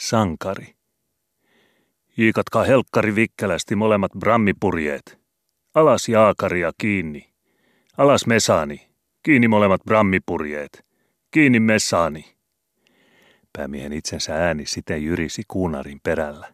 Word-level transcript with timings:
Sankari. 0.00 0.74
Iikatkaa 2.18 2.64
helkkari 2.64 3.14
vikkelästi 3.14 3.76
molemmat 3.76 4.12
brammipurjeet. 4.18 5.18
Alas 5.74 6.08
jaakaria 6.08 6.72
kiinni. 6.78 7.30
Alas 7.96 8.26
mesaani. 8.26 8.88
Kiinni 9.22 9.48
molemmat 9.48 9.80
brammipurjeet. 9.84 10.86
Kiinni 11.30 11.60
mesaani. 11.60 12.34
Päämiehen 13.52 13.92
itsensä 13.92 14.34
ääni 14.34 14.66
siten 14.66 15.04
jyrisi 15.04 15.42
kuunarin 15.48 16.00
perällä. 16.02 16.52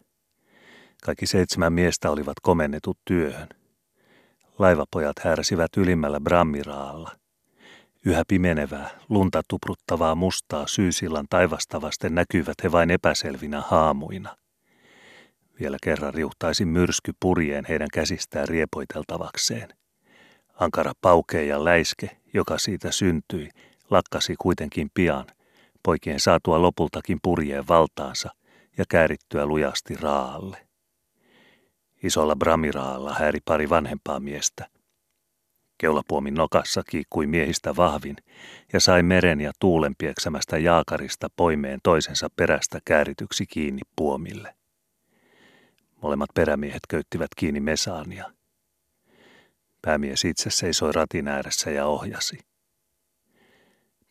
Kaikki 1.03 1.25
seitsemän 1.25 1.73
miestä 1.73 2.11
olivat 2.11 2.39
komennetut 2.41 2.97
työhön. 3.05 3.49
Laivapojat 4.59 5.19
härsivät 5.19 5.77
ylimmällä 5.77 6.19
brammiraalla. 6.19 7.11
Yhä 8.05 8.23
pimenevää, 8.27 8.89
lunta 9.09 9.41
tupruttavaa 9.47 10.15
mustaa 10.15 10.67
syysillan 10.67 11.25
taivasta 11.29 11.81
vasten 11.81 12.15
näkyvät 12.15 12.55
he 12.63 12.71
vain 12.71 12.91
epäselvinä 12.91 13.61
haamuina. 13.61 14.37
Vielä 15.59 15.77
kerran 15.83 16.13
riuhtaisi 16.13 16.65
myrsky 16.65 17.11
purjeen 17.19 17.65
heidän 17.69 17.87
käsistään 17.93 18.47
riepoiteltavakseen. 18.47 19.69
Ankara 20.59 20.91
paukee 21.01 21.45
ja 21.45 21.63
läiske, 21.63 22.09
joka 22.33 22.57
siitä 22.57 22.91
syntyi, 22.91 23.49
lakkasi 23.89 24.35
kuitenkin 24.39 24.89
pian, 24.93 25.25
poikien 25.83 26.19
saatua 26.19 26.61
lopultakin 26.61 27.19
purjeen 27.23 27.67
valtaansa 27.67 28.29
ja 28.77 28.85
käärittyä 28.89 29.45
lujasti 29.45 29.95
raalle. 29.95 30.67
Isolla 32.03 32.35
bramiraalla 32.35 33.13
häiri 33.13 33.39
pari 33.45 33.69
vanhempaa 33.69 34.19
miestä. 34.19 34.74
Keulapuomin 35.77 36.33
nokassa 36.33 36.83
kiikkui 36.89 37.27
miehistä 37.27 37.75
vahvin 37.75 38.15
ja 38.73 38.79
sai 38.79 39.03
meren 39.03 39.41
ja 39.41 39.51
tuulen 39.59 39.95
pieksämästä 39.97 40.57
jaakarista 40.57 41.27
poimeen 41.35 41.79
toisensa 41.83 42.27
perästä 42.35 42.79
käärityksi 42.85 43.45
kiinni 43.45 43.81
puomille. 43.95 44.55
Molemmat 46.01 46.29
perämiehet 46.33 46.81
köyttivät 46.89 47.29
kiinni 47.35 47.59
mesaania. 47.59 48.31
Päämies 49.81 50.25
itse 50.25 50.49
seisoi 50.49 50.91
ratin 50.91 51.27
ääressä 51.27 51.71
ja 51.71 51.85
ohjasi. 51.85 52.39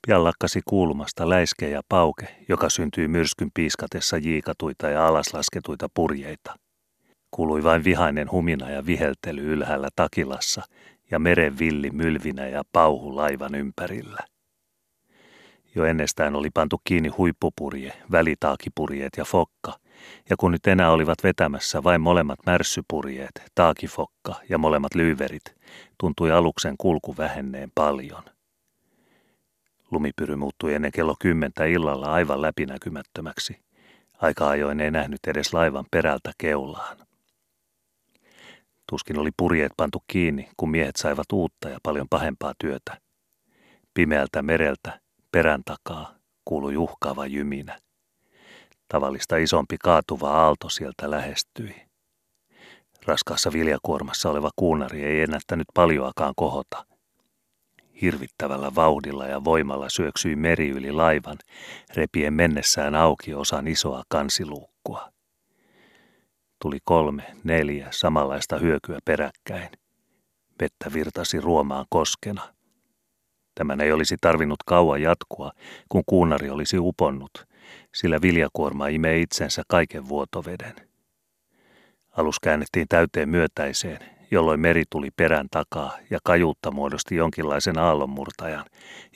Pian 0.06 0.24
lakkasi 0.24 0.60
kuulumasta 0.64 1.28
läiske 1.28 1.68
ja 1.68 1.82
pauke, 1.88 2.36
joka 2.48 2.68
syntyi 2.68 3.08
myrskyn 3.08 3.50
piiskatessa 3.54 4.16
jiikatuita 4.16 4.88
ja 4.88 5.06
alaslasketuita 5.06 5.88
purjeita. 5.94 6.54
Kuului 7.30 7.62
vain 7.62 7.84
vihainen 7.84 8.30
humina 8.30 8.70
ja 8.70 8.86
viheltely 8.86 9.52
ylhäällä 9.52 9.88
takilassa 9.96 10.62
ja 11.10 11.18
meren 11.18 11.58
villi 11.58 11.90
mylvinä 11.90 12.46
ja 12.46 12.62
pauhu 12.72 13.16
laivan 13.16 13.54
ympärillä. 13.54 14.18
Jo 15.74 15.84
ennestään 15.84 16.36
oli 16.36 16.50
pantu 16.54 16.80
kiinni 16.84 17.08
huippupurje, 17.08 17.92
välitaakipurjeet 18.12 19.12
ja 19.16 19.24
fokka, 19.24 19.78
ja 20.30 20.36
kun 20.36 20.52
nyt 20.52 20.66
enää 20.66 20.90
olivat 20.90 21.24
vetämässä 21.24 21.82
vain 21.82 22.00
molemmat 22.00 22.38
märssypurjeet, 22.46 23.42
taakifokka 23.54 24.34
ja 24.48 24.58
molemmat 24.58 24.94
lyyverit, 24.94 25.44
tuntui 26.00 26.32
aluksen 26.32 26.74
kulku 26.78 27.14
vähenneen 27.18 27.70
paljon. 27.74 28.22
Lumipyry 29.90 30.36
muuttui 30.36 30.74
ennen 30.74 30.92
kello 30.92 31.14
kymmentä 31.20 31.64
illalla 31.64 32.12
aivan 32.12 32.42
läpinäkymättömäksi. 32.42 33.60
Aika 34.20 34.48
ajoin 34.48 34.80
ei 34.80 34.90
nähnyt 34.90 35.20
edes 35.26 35.54
laivan 35.54 35.84
perältä 35.90 36.32
keulaan. 36.38 36.96
Tuskin 38.90 39.18
oli 39.18 39.30
purjeet 39.36 39.72
pantu 39.76 40.02
kiinni, 40.06 40.48
kun 40.56 40.70
miehet 40.70 40.96
saivat 40.96 41.32
uutta 41.32 41.68
ja 41.68 41.78
paljon 41.82 42.06
pahempaa 42.10 42.52
työtä. 42.58 42.98
Pimeältä 43.94 44.42
mereltä, 44.42 45.00
perän 45.32 45.62
takaa, 45.64 46.14
kuului 46.44 46.76
uhkaava 46.76 47.26
jyminä. 47.26 47.78
Tavallista 48.88 49.36
isompi 49.36 49.76
kaatuva 49.84 50.30
aalto 50.30 50.68
sieltä 50.68 51.10
lähestyi. 51.10 51.74
Raskaassa 53.06 53.52
viljakuormassa 53.52 54.30
oleva 54.30 54.50
kuunari 54.56 55.04
ei 55.04 55.20
ennättänyt 55.20 55.66
paljoakaan 55.74 56.32
kohota. 56.36 56.86
Hirvittävällä 58.02 58.74
vauhdilla 58.74 59.26
ja 59.26 59.44
voimalla 59.44 59.88
syöksyi 59.88 60.36
meri 60.36 60.68
yli 60.68 60.92
laivan, 60.92 61.38
repien 61.94 62.34
mennessään 62.34 62.94
auki 62.94 63.34
osan 63.34 63.68
isoa 63.68 64.02
kansiluukkua. 64.08 65.13
Tuli 66.64 66.78
kolme, 66.84 67.22
neljä 67.42 67.88
samanlaista 67.90 68.58
hyökyä 68.58 68.98
peräkkäin. 69.04 69.68
Vettä 70.60 70.92
virtasi 70.92 71.40
ruomaan 71.40 71.86
koskena. 71.90 72.42
Tämän 73.54 73.80
ei 73.80 73.92
olisi 73.92 74.16
tarvinnut 74.20 74.62
kauan 74.66 75.02
jatkua, 75.02 75.52
kun 75.88 76.02
kuunari 76.06 76.50
olisi 76.50 76.78
uponnut, 76.78 77.46
sillä 77.94 78.22
viljakuorma 78.22 78.86
imee 78.86 79.20
itsensä 79.20 79.62
kaiken 79.68 80.08
vuotoveden. 80.08 80.74
Alus 82.10 82.40
käännettiin 82.40 82.86
täyteen 82.88 83.28
myötäiseen, 83.28 83.98
jolloin 84.30 84.60
meri 84.60 84.82
tuli 84.90 85.08
perän 85.16 85.46
takaa 85.50 85.98
ja 86.10 86.18
kajuutta 86.24 86.70
muodosti 86.70 87.16
jonkinlaisen 87.16 87.78
aallonmurtajan, 87.78 88.64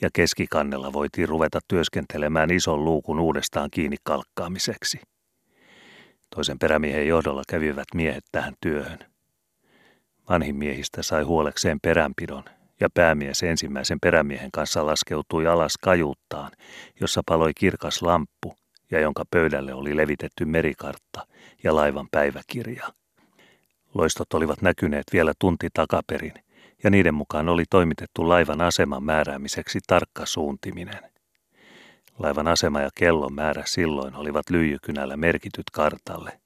ja 0.01 0.09
keskikannella 0.13 0.93
voitiin 0.93 1.29
ruveta 1.29 1.59
työskentelemään 1.67 2.51
ison 2.51 2.85
luukun 2.85 3.19
uudestaan 3.19 3.69
kiinni 3.71 3.97
kalkkaamiseksi. 4.03 4.99
Toisen 6.35 6.59
perämiehen 6.59 7.07
johdolla 7.07 7.43
kävivät 7.49 7.87
miehet 7.95 8.25
tähän 8.31 8.53
työhön. 8.61 8.99
Vanhin 10.29 10.55
miehistä 10.55 11.03
sai 11.03 11.23
huolekseen 11.23 11.79
peränpidon 11.79 12.43
ja 12.79 12.89
päämies 12.93 13.43
ensimmäisen 13.43 13.99
perämiehen 13.99 14.51
kanssa 14.51 14.85
laskeutui 14.85 15.47
alas 15.47 15.77
kajuuttaan, 15.77 16.51
jossa 17.01 17.21
paloi 17.25 17.53
kirkas 17.53 18.01
lamppu 18.01 18.55
ja 18.91 18.99
jonka 18.99 19.23
pöydälle 19.31 19.73
oli 19.73 19.97
levitetty 19.97 20.45
merikartta 20.45 21.27
ja 21.63 21.75
laivan 21.75 22.07
päiväkirja. 22.11 22.87
Loistot 23.93 24.33
olivat 24.33 24.61
näkyneet 24.61 25.03
vielä 25.13 25.33
tunti 25.39 25.67
takaperin, 25.73 26.33
ja 26.83 26.89
niiden 26.89 27.13
mukaan 27.13 27.49
oli 27.49 27.63
toimitettu 27.69 28.29
laivan 28.29 28.61
aseman 28.61 29.03
määräämiseksi 29.03 29.79
tarkka 29.87 30.25
suuntiminen. 30.25 30.99
Laivan 32.19 32.47
asema 32.47 32.81
ja 32.81 32.89
kellon 32.95 33.33
määrä 33.33 33.63
silloin 33.65 34.15
olivat 34.15 34.49
lyijykynällä 34.49 35.17
merkityt 35.17 35.63
kartalle. 35.73 36.39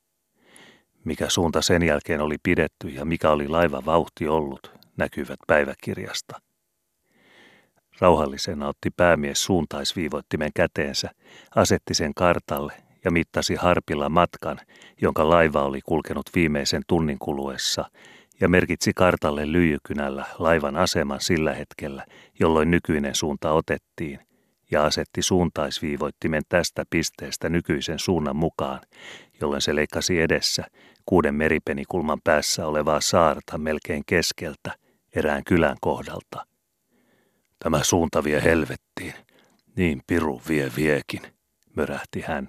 Mikä 1.06 1.30
suunta 1.30 1.62
sen 1.62 1.84
jälkeen 1.84 2.22
oli 2.22 2.36
pidetty 2.44 2.88
ja 2.88 3.06
mikä 3.06 3.30
oli 3.30 3.48
laiva 3.48 3.86
vauhti 3.86 4.28
ollut, 4.28 4.72
näkyvät 4.98 5.40
päiväkirjasta. 5.48 6.42
Rauhallisena 8.00 8.68
otti 8.68 8.90
päämies 8.98 9.44
suuntaisviivoittimen 9.44 10.52
käteensä, 10.56 11.10
asetti 11.56 11.94
sen 11.94 12.14
kartalle 12.16 12.74
ja 13.06 13.12
mittasi 13.12 13.56
harpilla 13.56 14.10
matkan, 14.10 14.60
jonka 15.02 15.30
laiva 15.30 15.64
oli 15.64 15.82
kulkenut 15.82 16.26
viimeisen 16.36 16.82
tunnin 16.88 17.20
kuluessa, 17.20 17.86
ja 18.42 18.50
merkitsi 18.50 18.92
kartalle 18.96 19.52
lyijykynällä 19.52 20.26
laivan 20.40 20.76
aseman 20.76 21.22
sillä 21.22 21.54
hetkellä, 21.54 22.06
jolloin 22.40 22.72
nykyinen 22.72 23.16
suunta 23.16 23.52
otettiin, 23.52 24.20
ja 24.74 24.86
asetti 24.86 25.22
suuntaisviivoittimen 25.22 26.44
tästä 26.50 26.84
pisteestä 26.90 27.50
nykyisen 27.50 28.00
suunnan 28.00 28.36
mukaan, 28.36 28.82
jolloin 29.42 29.62
se 29.62 29.76
leikkasi 29.76 30.22
edessä 30.22 30.66
kuuden 31.06 31.36
meripenikulman 31.36 32.20
päässä 32.24 32.68
olevaa 32.68 33.02
saarta 33.02 33.58
melkein 33.58 34.04
keskeltä 34.06 34.72
erään 35.16 35.44
kylän 35.44 35.78
kohdalta. 35.82 36.46
Tämä 37.60 37.84
suunta 37.84 38.24
vie 38.24 38.44
helvettiin, 38.44 39.14
niin 39.76 40.02
piru 40.08 40.42
vie 40.50 40.72
viekin, 40.78 41.22
mörähti 41.76 42.22
hän 42.22 42.48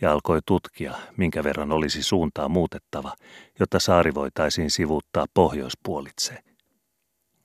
ja 0.00 0.12
alkoi 0.12 0.40
tutkia, 0.46 0.94
minkä 1.16 1.44
verran 1.44 1.72
olisi 1.72 2.02
suuntaa 2.02 2.48
muutettava, 2.48 3.14
jotta 3.60 3.78
saari 3.78 4.14
voitaisiin 4.14 4.70
sivuuttaa 4.70 5.26
pohjoispuolitse. 5.34 6.51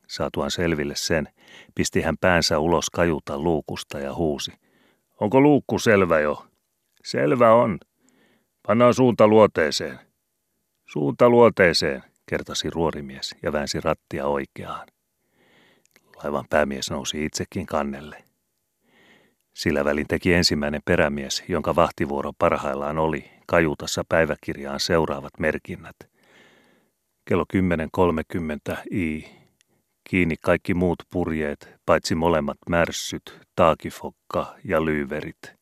Saatuaan 0.07 0.51
selville 0.51 0.95
sen, 0.95 1.28
pisti 1.75 2.01
hän 2.01 2.18
päänsä 2.22 2.59
ulos 2.59 2.90
kajuta 2.90 3.40
luukusta 3.40 4.00
ja 4.00 4.13
huusi. 4.13 4.51
Onko 5.19 5.41
luukku 5.41 5.79
selvä 5.79 6.19
jo? 6.19 6.45
Selvä 7.03 7.53
on. 7.53 7.79
Pannaan 8.67 8.93
suunta 8.93 9.28
luoteeseen. 9.28 9.99
Suunta 10.85 11.29
luoteeseen, 11.29 12.03
kertasi 12.29 12.70
ruorimies 12.70 13.35
ja 13.43 13.53
väänsi 13.53 13.81
rattia 13.81 14.26
oikeaan. 14.26 14.87
Laivan 16.23 16.46
päämies 16.49 16.91
nousi 16.91 17.26
itsekin 17.26 17.66
kannelle. 17.66 18.23
Sillä 19.53 19.85
välin 19.85 20.08
teki 20.08 20.34
ensimmäinen 20.34 20.81
perämies, 20.85 21.43
jonka 21.47 21.76
vahtivuoro 21.76 22.31
parhaillaan 22.40 22.97
oli, 22.97 23.29
kajutassa 23.47 24.03
päiväkirjaan 24.09 24.79
seuraavat 24.79 25.40
merkinnät. 25.40 25.96
Kello 27.26 27.46
10.30 28.73 28.84
I. 28.91 29.36
Kiinni 30.09 30.35
kaikki 30.41 30.73
muut 30.73 31.03
purjeet, 31.11 31.69
paitsi 31.85 32.15
molemmat 32.15 32.57
märssyt, 32.69 33.39
taakifokka 33.55 34.55
ja 34.63 34.85
lyyverit. 34.85 35.53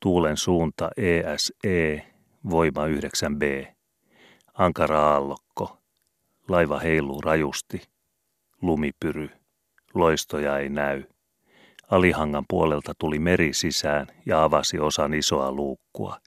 Tuulen 0.00 0.36
suunta 0.36 0.90
ESE, 0.96 1.54
e, 1.64 2.06
voima 2.50 2.86
9B. 2.86 3.66
Ankara-aallokko. 4.54 5.78
Laiva 6.48 6.78
heiluu 6.78 7.20
rajusti. 7.20 7.82
Lumipyry. 8.62 9.30
Loistoja 9.94 10.58
ei 10.58 10.68
näy. 10.68 11.04
Alihangan 11.90 12.44
puolelta 12.48 12.92
tuli 12.98 13.18
meri 13.18 13.52
sisään 13.52 14.06
ja 14.26 14.44
avasi 14.44 14.78
osan 14.78 15.14
isoa 15.14 15.52
luukkua. 15.52 16.18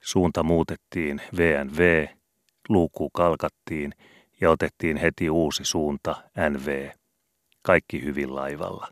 Suunta 0.00 0.42
muutettiin 0.42 1.20
VNV, 1.36 2.06
luukku 2.68 3.10
kalkattiin 3.10 3.92
ja 4.40 4.50
otettiin 4.50 4.96
heti 4.96 5.30
uusi 5.30 5.64
suunta 5.64 6.22
NV. 6.50 6.90
Kaikki 7.62 8.04
hyvin 8.04 8.34
laivalla. 8.34 8.88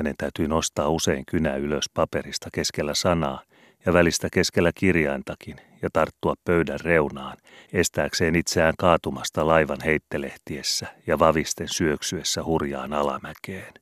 Hänen 0.00 0.14
täytyy 0.18 0.48
nostaa 0.48 0.88
usein 0.88 1.26
kynä 1.26 1.56
ylös 1.56 1.84
paperista 1.94 2.48
keskellä 2.52 2.94
sanaa 2.94 3.42
ja 3.86 3.92
välistä 3.92 4.28
keskellä 4.32 4.70
kirjaintakin 4.74 5.56
ja 5.82 5.88
tarttua 5.92 6.34
pöydän 6.44 6.80
reunaan, 6.80 7.36
estääkseen 7.72 8.36
itseään 8.36 8.74
kaatumasta 8.78 9.46
laivan 9.46 9.80
heittelehtiessä 9.84 10.86
ja 11.06 11.18
vavisten 11.18 11.68
syöksyessä 11.68 12.44
hurjaan 12.44 12.92
alamäkeen. 12.92 13.74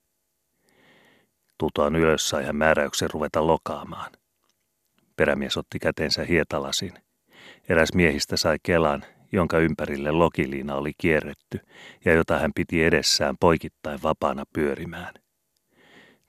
Tutoan 1.59 1.97
ylös 1.97 2.29
sai 2.29 2.45
hän 2.45 2.57
määräyksen 2.57 3.11
ruveta 3.11 3.47
lokaamaan. 3.47 4.13
Perämies 5.17 5.57
otti 5.57 5.79
kätensä 5.79 6.25
hietalasin. 6.25 6.93
Eräs 7.69 7.95
miehistä 7.95 8.37
sai 8.37 8.57
kelan, 8.63 9.05
jonka 9.33 9.59
ympärille 9.59 10.11
lokiliina 10.11 10.75
oli 10.75 10.93
kierretty 10.99 11.61
ja 12.05 12.15
jota 12.15 12.39
hän 12.39 12.51
piti 12.55 12.85
edessään 12.85 13.37
poikittain 13.41 14.03
vapaana 14.03 14.45
pyörimään. 14.53 15.15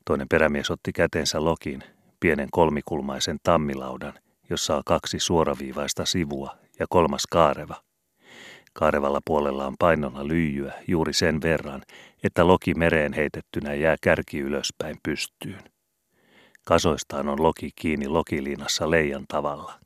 Toinen 0.06 0.28
perämies 0.30 0.72
otti 0.72 0.92
kätensä 0.94 1.44
lokin, 1.44 1.84
pienen 2.20 2.48
kolmikulmaisen 2.52 3.38
tammilaudan, 3.44 4.14
jossa 4.50 4.76
on 4.76 4.84
kaksi 4.86 5.20
suoraviivaista 5.20 6.06
sivua 6.06 6.56
ja 6.80 6.86
kolmas 6.90 7.28
kaareva. 7.28 7.76
Kaarevalla 8.74 9.20
puolella 9.26 9.68
on 9.68 9.76
painona 9.80 10.28
lyijyä 10.28 10.74
juuri 10.88 11.14
sen 11.14 11.42
verran, 11.42 11.82
että 12.24 12.48
loki 12.48 12.74
mereen 12.74 13.14
heitettynä 13.14 13.74
jää 13.74 13.96
kärki 14.02 14.40
ylöspäin 14.40 14.98
pystyyn. 15.04 15.64
Kasoistaan 16.66 17.30
on 17.30 17.44
loki 17.44 17.70
kiinni 17.76 18.08
lokiliinassa 18.08 18.92
leijan 18.92 19.26
tavalla. 19.28 19.80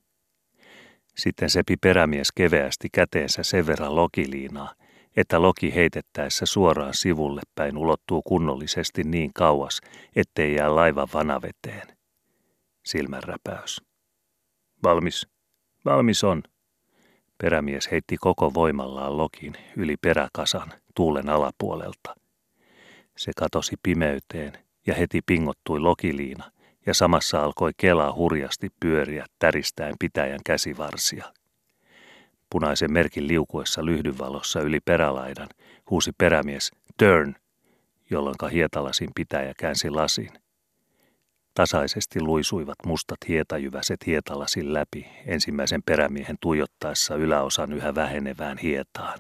Sitten 1.15 1.50
sepi 1.50 1.77
perämies 1.77 2.31
keveästi 2.31 2.88
käteensä 2.92 3.44
sen 3.44 3.68
verran 3.68 3.95
lokiliinaa, 3.95 4.74
että 5.15 5.42
loki 5.42 5.75
heitettäessä 5.75 6.45
suoraan 6.45 6.94
sivulle 6.94 7.42
päin 7.56 7.77
ulottuu 7.77 8.21
kunnollisesti 8.21 9.04
niin 9.04 9.31
kauas, 9.33 9.81
ettei 10.15 10.56
jää 10.56 10.75
laivan 10.75 11.07
vanaveteen. 11.13 11.88
Silmänräpäys. 12.86 13.81
Valmis. 14.83 15.27
Valmis 15.86 16.24
on. 16.24 16.44
Perämies 17.38 17.92
heitti 17.92 18.18
koko 18.18 18.54
voimallaan 18.54 19.18
lokin 19.18 19.54
yli 19.77 19.98
peräkasan 19.98 20.74
tuulen 20.95 21.30
alapuolelta. 21.30 22.16
Se 23.18 23.31
katosi 23.38 23.75
pimeyteen 23.83 24.54
ja 24.88 24.94
heti 24.94 25.21
pingottui 25.25 25.80
lokiliina 25.80 26.51
ja 26.85 26.94
samassa 26.94 27.44
alkoi 27.44 27.71
kelaa 27.77 28.13
hurjasti 28.13 28.69
pyöriä 28.80 29.25
täristäen 29.39 29.95
pitäjän 30.00 30.39
käsivarsia. 30.45 31.25
Punaisen 32.50 32.94
merkin 32.94 33.27
liukuessa 33.27 33.85
lyhdynvalossa 33.85 34.62
yli 34.62 34.80
perälaidan 34.80 35.50
huusi 35.89 36.12
perämies 36.18 36.71
turn, 36.97 37.35
jolloin 38.09 38.35
hietalasin 38.51 39.09
pitäjä 39.15 39.53
käänsi 39.57 39.89
lasin. 39.89 40.30
Tasaisesti 41.53 42.21
luisuivat 42.21 42.75
mustat 42.85 43.18
hietajyväset 43.27 44.06
hietalasin 44.06 44.74
läpi 44.74 45.07
ensimmäisen 45.25 45.83
perämiehen 45.83 46.35
tuijottaessa 46.41 47.15
yläosan 47.15 47.74
yhä 47.74 47.95
vähenevään 47.95 48.57
hietaan. 48.57 49.19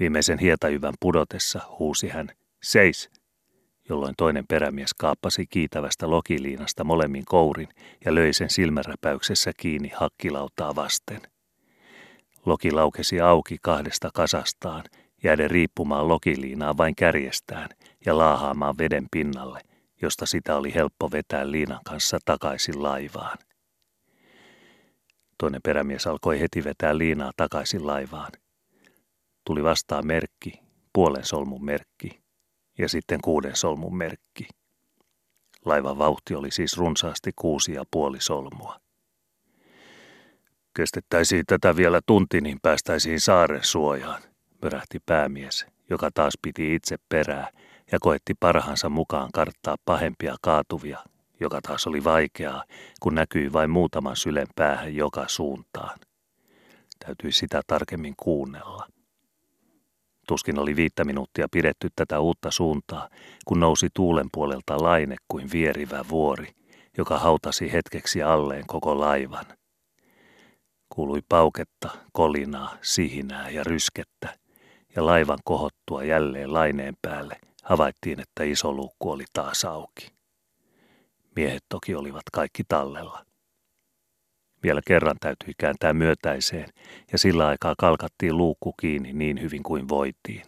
Viimeisen 0.00 0.38
hietajyvän 0.38 0.94
pudotessa 1.00 1.60
huusi 1.78 2.08
hän, 2.08 2.28
seis, 2.62 3.10
jolloin 3.88 4.14
toinen 4.16 4.44
perämies 4.46 4.94
kaappasi 4.94 5.46
kiitävästä 5.46 6.10
lokiliinasta 6.10 6.84
molemmin 6.84 7.24
kourin 7.24 7.68
ja 8.04 8.14
löi 8.14 8.32
sen 8.32 8.50
silmänräpäyksessä 8.50 9.52
kiinni 9.56 9.88
hakkilautaa 9.88 10.74
vasten. 10.74 11.20
Loki 12.46 12.72
laukesi 12.72 13.20
auki 13.20 13.56
kahdesta 13.62 14.10
kasastaan, 14.14 14.84
jääden 15.22 15.50
riippumaan 15.50 16.08
lokiliinaa 16.08 16.76
vain 16.76 16.94
kärjestään 16.94 17.68
ja 18.06 18.18
laahaamaan 18.18 18.78
veden 18.78 19.06
pinnalle, 19.10 19.60
josta 20.02 20.26
sitä 20.26 20.56
oli 20.56 20.74
helppo 20.74 21.10
vetää 21.10 21.50
liinan 21.50 21.80
kanssa 21.84 22.18
takaisin 22.24 22.82
laivaan. 22.82 23.38
Toinen 25.38 25.60
perämies 25.62 26.06
alkoi 26.06 26.40
heti 26.40 26.64
vetää 26.64 26.98
liinaa 26.98 27.32
takaisin 27.36 27.86
laivaan. 27.86 28.32
Tuli 29.44 29.64
vastaan 29.64 30.06
merkki, 30.06 30.60
puolen 30.92 31.24
solmun 31.24 31.64
merkki, 31.64 32.25
ja 32.78 32.88
sitten 32.88 33.20
kuuden 33.20 33.56
solmun 33.56 33.96
merkki. 33.96 34.48
Laivan 35.64 35.98
vauhti 35.98 36.34
oli 36.34 36.50
siis 36.50 36.78
runsaasti 36.78 37.32
kuusi 37.36 37.72
ja 37.72 37.84
puoli 37.90 38.20
solmua. 38.20 38.80
Kestettäisiin 40.76 41.46
tätä 41.46 41.76
vielä 41.76 42.00
tunti, 42.06 42.40
niin 42.40 42.58
päästäisiin 42.62 43.20
saaren 43.20 43.64
suojaan, 43.64 44.22
mörähti 44.62 44.98
päämies, 45.06 45.66
joka 45.90 46.10
taas 46.14 46.34
piti 46.42 46.74
itse 46.74 46.96
perää 47.08 47.50
ja 47.92 47.98
koetti 48.00 48.34
parhaansa 48.40 48.88
mukaan 48.88 49.30
karttaa 49.34 49.76
pahempia 49.84 50.36
kaatuvia, 50.42 50.98
joka 51.40 51.60
taas 51.62 51.86
oli 51.86 52.04
vaikeaa, 52.04 52.64
kun 53.00 53.14
näkyi 53.14 53.52
vain 53.52 53.70
muutaman 53.70 54.16
sylen 54.16 54.46
päähän 54.56 54.94
joka 54.94 55.24
suuntaan. 55.28 55.98
Täytyi 56.98 57.32
sitä 57.32 57.62
tarkemmin 57.66 58.14
kuunnella. 58.16 58.86
Tuskin 60.26 60.58
oli 60.58 60.76
viittä 60.76 61.04
minuuttia 61.04 61.48
pidetty 61.50 61.88
tätä 61.96 62.20
uutta 62.20 62.50
suuntaa, 62.50 63.08
kun 63.44 63.60
nousi 63.60 63.88
tuulen 63.94 64.26
puolelta 64.32 64.82
laine 64.82 65.16
kuin 65.28 65.48
vierivä 65.52 66.04
vuori, 66.08 66.52
joka 66.98 67.18
hautasi 67.18 67.72
hetkeksi 67.72 68.22
alleen 68.22 68.66
koko 68.66 69.00
laivan. 69.00 69.44
Kuului 70.88 71.20
pauketta, 71.28 71.90
kolinaa, 72.12 72.76
sihinää 72.82 73.50
ja 73.50 73.64
ryskettä, 73.64 74.38
ja 74.96 75.06
laivan 75.06 75.38
kohottua 75.44 76.04
jälleen 76.04 76.52
laineen 76.52 76.94
päälle 77.02 77.36
havaittiin, 77.62 78.20
että 78.20 78.44
iso 78.44 78.72
luukku 78.72 79.10
oli 79.10 79.24
taas 79.32 79.64
auki. 79.64 80.08
Miehet 81.36 81.64
toki 81.68 81.94
olivat 81.94 82.22
kaikki 82.32 82.62
tallella. 82.68 83.25
Vielä 84.66 84.80
kerran 84.86 85.16
täytyi 85.20 85.54
kääntää 85.58 85.92
myötäiseen, 85.92 86.68
ja 87.12 87.18
sillä 87.18 87.46
aikaa 87.46 87.74
kalkattiin 87.78 88.36
luukku 88.36 88.72
kiinni 88.80 89.12
niin 89.12 89.40
hyvin 89.40 89.62
kuin 89.62 89.88
voitiin. 89.88 90.42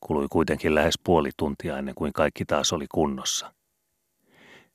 Kului 0.00 0.26
kuitenkin 0.30 0.74
lähes 0.74 0.94
puoli 1.04 1.30
tuntia 1.36 1.78
ennen 1.78 1.94
kuin 1.94 2.12
kaikki 2.12 2.44
taas 2.44 2.72
oli 2.72 2.86
kunnossa. 2.94 3.52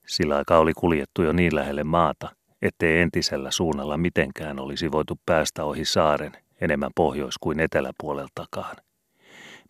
Sillä 0.07 0.35
aikaa 0.35 0.59
oli 0.59 0.73
kuljettu 0.73 1.23
jo 1.23 1.33
niin 1.33 1.55
lähelle 1.55 1.83
maata, 1.83 2.29
ettei 2.61 3.01
entisellä 3.01 3.51
suunnalla 3.51 3.97
mitenkään 3.97 4.59
olisi 4.59 4.91
voitu 4.91 5.19
päästä 5.25 5.63
ohi 5.63 5.85
saaren 5.85 6.31
enemmän 6.61 6.91
pohjois- 6.95 7.37
kuin 7.41 7.59
eteläpuoleltakaan. 7.59 8.75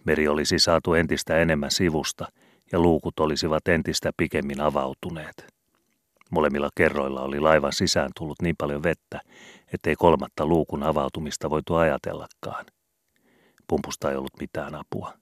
Meri 0.05 0.27
olisi 0.27 0.59
saatu 0.59 0.93
entistä 0.93 1.37
enemmän 1.37 1.71
sivusta 1.71 2.27
ja 2.71 2.79
luukut 2.79 3.19
olisivat 3.19 3.67
entistä 3.67 4.11
pikemmin 4.17 4.61
avautuneet. 4.61 5.56
Molemmilla 6.31 6.69
kerroilla 6.75 7.21
oli 7.21 7.39
laivan 7.39 7.73
sisään 7.73 8.11
tullut 8.17 8.41
niin 8.41 8.55
paljon 8.57 8.83
vettä, 8.83 9.21
ettei 9.73 9.95
kolmatta 9.95 10.45
luukun 10.45 10.83
avautumista 10.83 11.49
voitu 11.49 11.75
ajatellakaan. 11.75 12.65
Pumpusta 13.67 14.11
ei 14.11 14.17
ollut 14.17 14.39
mitään 14.39 14.75
apua. 14.75 15.13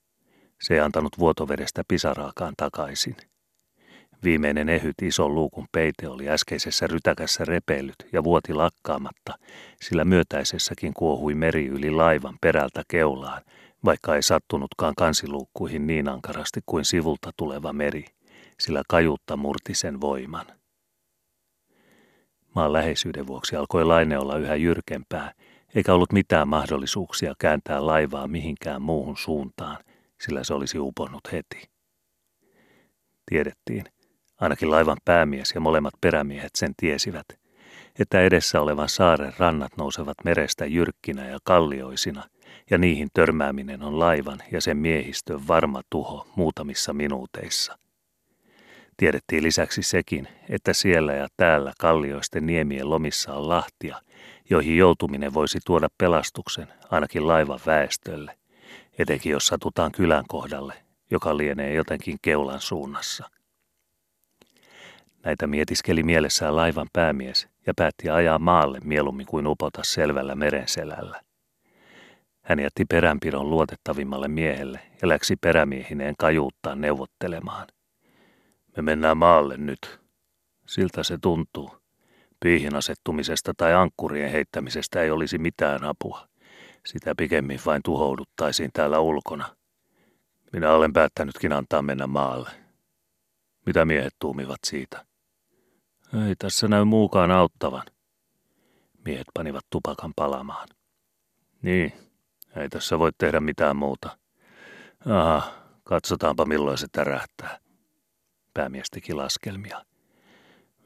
Se 0.61 0.73
ei 0.73 0.79
antanut 0.79 1.19
vuotovedestä 1.19 1.83
pisaraakaan 1.87 2.53
takaisin. 2.57 3.15
Viimeinen 4.23 4.69
ehyt 4.69 5.01
ison 5.01 5.35
luukun 5.35 5.67
peite 5.71 6.07
oli 6.07 6.29
äskeisessä 6.29 6.87
rytäkässä 6.87 7.45
repeillyt 7.45 7.95
ja 8.13 8.23
vuoti 8.23 8.53
lakkaamatta, 8.53 9.33
sillä 9.81 10.05
myötäisessäkin 10.05 10.93
kuohui 10.93 11.33
meri 11.33 11.67
yli 11.67 11.91
laivan 11.91 12.37
perältä 12.41 12.83
keulaan, 12.87 13.41
vaikka 13.85 14.15
ei 14.15 14.23
sattunutkaan 14.23 14.93
kansiluukkuihin 14.97 15.87
niin 15.87 16.09
ankarasti 16.09 16.59
kuin 16.65 16.85
sivulta 16.85 17.31
tuleva 17.37 17.73
meri, 17.73 18.05
sillä 18.59 18.81
kajuutta 18.89 19.37
murti 19.37 19.73
sen 19.73 20.01
voiman. 20.01 20.45
Maan 22.55 22.73
läheisyyden 22.73 23.27
vuoksi 23.27 23.55
alkoi 23.55 23.85
laine 23.85 24.17
olla 24.17 24.37
yhä 24.37 24.55
jyrkempää, 24.55 25.31
eikä 25.75 25.93
ollut 25.93 26.11
mitään 26.11 26.47
mahdollisuuksia 26.47 27.33
kääntää 27.39 27.85
laivaa 27.85 28.27
mihinkään 28.27 28.81
muuhun 28.81 29.17
suuntaan, 29.17 29.77
sillä 30.21 30.43
se 30.43 30.53
olisi 30.53 30.79
uponnut 30.79 31.31
heti. 31.31 31.69
Tiedettiin, 33.25 33.83
ainakin 34.41 34.71
laivan 34.71 34.97
päämies 35.05 35.51
ja 35.55 35.61
molemmat 35.61 35.93
perämiehet 36.01 36.55
sen 36.55 36.73
tiesivät, 36.77 37.25
että 37.99 38.21
edessä 38.21 38.61
olevan 38.61 38.89
saaren 38.89 39.33
rannat 39.37 39.77
nousevat 39.77 40.17
merestä 40.23 40.65
jyrkkinä 40.65 41.27
ja 41.27 41.37
kallioisina, 41.43 42.23
ja 42.71 42.77
niihin 42.77 43.07
törmääminen 43.13 43.83
on 43.83 43.99
laivan 43.99 44.39
ja 44.51 44.61
sen 44.61 44.77
miehistön 44.77 45.47
varma 45.47 45.81
tuho 45.89 46.27
muutamissa 46.35 46.93
minuuteissa. 46.93 47.77
Tiedettiin 48.97 49.43
lisäksi 49.43 49.83
sekin, 49.83 50.27
että 50.49 50.73
siellä 50.73 51.13
ja 51.13 51.27
täällä 51.37 51.73
kallioisten 51.79 52.45
niemien 52.45 52.89
lomissa 52.89 53.33
on 53.33 53.49
lahtia, 53.49 54.01
joihin 54.49 54.77
joutuminen 54.77 55.33
voisi 55.33 55.59
tuoda 55.65 55.87
pelastuksen 55.97 56.67
ainakin 56.91 57.27
laivan 57.27 57.59
väestölle, 57.65 58.37
etenkin 58.97 59.31
jos 59.31 59.47
satutaan 59.47 59.91
kylän 59.91 60.23
kohdalle, 60.27 60.73
joka 61.11 61.37
lienee 61.37 61.73
jotenkin 61.73 62.17
keulan 62.21 62.61
suunnassa. 62.61 63.29
Näitä 65.23 65.47
mietiskeli 65.47 66.03
mielessään 66.03 66.55
laivan 66.55 66.87
päämies 66.93 67.47
ja 67.67 67.73
päätti 67.73 68.09
ajaa 68.09 68.39
maalle 68.39 68.79
mieluummin 68.83 69.25
kuin 69.25 69.47
upota 69.47 69.81
selvällä 69.83 70.35
merenselällä. 70.35 71.21
Hän 72.41 72.59
jätti 72.59 72.85
peränpidon 72.85 73.49
luotettavimmalle 73.49 74.27
miehelle 74.27 74.79
ja 75.01 75.07
läksi 75.07 75.35
perämiehineen 75.35 76.15
kajuuttaan 76.17 76.81
neuvottelemaan. 76.81 77.67
Me 78.75 78.81
mennään 78.81 79.17
maalle 79.17 79.57
nyt. 79.57 79.99
Siltä 80.67 81.03
se 81.03 81.17
tuntuu. 81.21 81.77
Piihin 82.39 82.75
asettumisesta 82.75 83.53
tai 83.57 83.73
ankkurien 83.73 84.31
heittämisestä 84.31 85.01
ei 85.01 85.11
olisi 85.11 85.37
mitään 85.37 85.83
apua. 85.83 86.27
Sitä 86.85 87.13
pikemmin 87.17 87.59
vain 87.65 87.81
tuhouduttaisiin 87.85 88.69
täällä 88.73 88.99
ulkona. 88.99 89.55
Minä 90.53 90.71
olen 90.71 90.93
päättänytkin 90.93 91.53
antaa 91.53 91.81
mennä 91.81 92.07
maalle. 92.07 92.49
Mitä 93.65 93.85
miehet 93.85 94.15
tuumivat 94.19 94.59
siitä? 94.65 95.05
Ei 96.27 96.35
tässä 96.35 96.67
näy 96.67 96.83
muukaan 96.83 97.31
auttavan. 97.31 97.83
Miehet 99.05 99.27
panivat 99.33 99.65
tupakan 99.69 100.13
palamaan. 100.15 100.67
Niin, 101.61 101.93
ei 102.55 102.69
tässä 102.69 102.99
voi 102.99 103.11
tehdä 103.17 103.39
mitään 103.39 103.75
muuta. 103.75 104.17
Aha, 105.05 105.53
katsotaanpa 105.83 106.45
milloin 106.45 106.77
se 106.77 106.87
tärähtää. 106.91 107.64
Päämies 108.55 108.89
teki 108.89 109.13
laskelmia. 109.13 109.85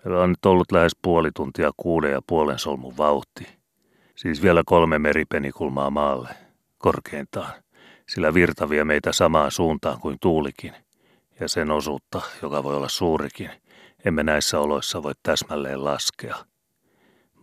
Meillä 0.05 0.23
on 0.23 0.29
nyt 0.29 0.45
ollut 0.45 0.71
lähes 0.71 0.91
puoli 1.01 1.29
tuntia 1.35 1.71
kuuden 1.77 2.11
ja 2.11 2.21
puolen 2.27 2.59
solmun 2.59 2.97
vauhti. 2.97 3.47
Siis 4.15 4.41
vielä 4.41 4.63
kolme 4.65 4.99
meripenikulmaa 4.99 5.89
maalle, 5.89 6.29
korkeintaan, 6.77 7.53
sillä 8.07 8.33
virta 8.33 8.69
vie 8.69 8.83
meitä 8.83 9.11
samaan 9.11 9.51
suuntaan 9.51 9.99
kuin 9.99 10.17
tuulikin, 10.21 10.73
ja 11.39 11.47
sen 11.49 11.71
osuutta, 11.71 12.21
joka 12.41 12.63
voi 12.63 12.75
olla 12.75 12.89
suurikin, 12.89 13.49
emme 14.05 14.23
näissä 14.23 14.59
oloissa 14.59 15.03
voi 15.03 15.13
täsmälleen 15.23 15.83
laskea. 15.83 16.35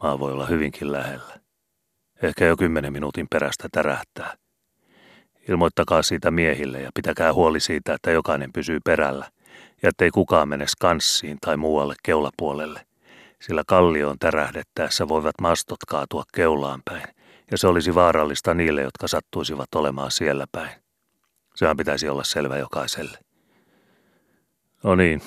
Maa 0.03 0.19
voi 0.19 0.33
olla 0.33 0.47
hyvinkin 0.47 0.93
lähellä. 0.93 1.41
Ehkä 2.23 2.45
jo 2.45 2.57
kymmenen 2.57 2.93
minuutin 2.93 3.27
perästä 3.31 3.69
tärähtää. 3.73 4.37
Ilmoittakaa 5.49 6.03
siitä 6.03 6.31
miehille 6.31 6.81
ja 6.81 6.91
pitäkää 6.95 7.33
huoli 7.33 7.61
siitä, 7.61 7.95
että 7.95 8.11
jokainen 8.11 8.53
pysyy 8.53 8.81
perällä 8.85 9.31
ja 9.83 9.89
ettei 9.89 10.11
kukaan 10.11 10.49
mene 10.49 10.67
skanssiin 10.67 11.39
tai 11.41 11.57
muualle 11.57 11.95
keulapuolelle, 12.03 12.87
sillä 13.41 13.63
kallioon 13.67 14.19
tärähdettäessä 14.19 15.09
voivat 15.09 15.35
mastot 15.41 15.79
kaatua 15.89 16.25
keulaan 16.35 16.83
päin, 16.85 17.05
ja 17.51 17.59
se 17.59 17.67
olisi 17.67 17.95
vaarallista 17.95 18.55
niille, 18.55 18.83
jotka 18.83 19.09
sattuisivat 19.09 19.75
olemaan 19.75 20.11
siellä 20.11 20.47
päin. 20.53 20.83
Sehän 21.55 21.77
pitäisi 21.77 22.09
olla 22.09 22.25
selvä 22.25 22.59
jokaiselle. 22.59 23.19
No 24.83 24.95
niin, 24.95 25.23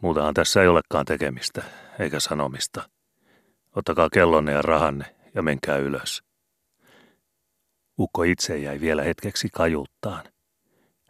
muutahan 0.00 0.34
tässä 0.34 0.62
ei 0.62 0.68
olekaan 0.68 1.04
tekemistä, 1.04 1.62
eikä 1.98 2.20
sanomista. 2.20 2.88
Ottakaa 3.76 4.08
kellonne 4.12 4.52
ja 4.52 4.62
rahanne 4.62 5.04
ja 5.34 5.42
menkää 5.42 5.76
ylös. 5.76 6.22
Ukko 7.98 8.22
itse 8.22 8.58
jäi 8.58 8.80
vielä 8.80 9.02
hetkeksi 9.02 9.48
kajuuttaan. 9.52 10.33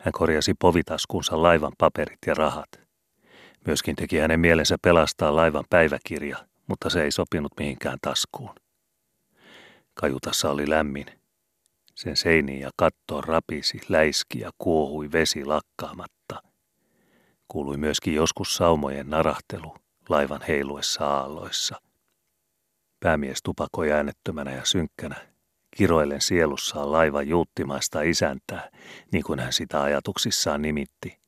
Hän 0.05 0.13
korjasi 0.13 0.55
povitaskunsa 0.55 1.43
laivan 1.43 1.73
paperit 1.79 2.19
ja 2.27 2.35
rahat. 2.35 2.69
Myöskin 3.67 3.97
teki 3.97 4.19
hänen 4.19 4.41
mielensä 4.41 4.77
pelastaa 4.83 5.37
laivan 5.37 5.65
päiväkirja, 5.71 6.37
mutta 6.67 6.91
se 6.91 7.03
ei 7.03 7.11
sopinut 7.11 7.53
mihinkään 7.59 7.99
taskuun. 8.03 8.55
Kajutassa 9.95 10.51
oli 10.51 10.71
lämmin. 10.71 11.07
Sen 11.95 12.17
seiniin 12.17 12.61
ja 12.61 12.71
kattoon 12.77 13.25
rapisi, 13.25 13.81
läiski 13.89 14.41
ja 14.41 14.51
kuohui 14.59 15.13
vesi 15.13 15.45
lakkaamatta. 15.45 16.43
Kuului 17.49 17.77
myöskin 17.77 18.15
joskus 18.15 18.57
saumojen 18.57 19.11
narahtelu 19.11 19.77
laivan 20.09 20.41
heiluessa 20.49 21.07
aalloissa. 21.07 21.81
Päämies 23.01 23.39
tupakoi 23.43 23.93
äänettömänä 23.93 24.53
ja 24.53 24.65
synkkänä 24.65 25.34
kiroillen 25.77 26.21
sielussaan 26.21 26.93
laivan 26.93 27.29
juuttimaista 27.29 28.03
isäntää, 28.03 28.71
niin 29.13 29.25
kuin 29.25 29.41
hän 29.41 29.53
sitä 29.53 29.83
ajatuksissaan 29.83 30.63
nimitti, 30.63 31.19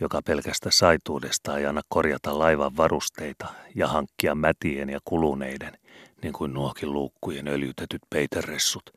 joka 0.00 0.20
pelkästä 0.22 0.70
saituudesta 0.70 1.58
ei 1.58 1.66
anna 1.66 1.80
korjata 1.88 2.38
laivan 2.38 2.76
varusteita 2.76 3.46
ja 3.74 3.88
hankkia 3.88 4.34
mätien 4.34 4.88
ja 4.88 4.98
kuluneiden, 5.04 5.78
niin 6.22 6.32
kuin 6.32 6.54
nuokin 6.54 6.92
luukkujen 6.92 7.48
öljytetyt 7.48 8.02
peiteressut, 8.10 8.90